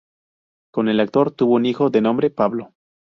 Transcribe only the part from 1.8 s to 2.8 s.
de nombre Pablo.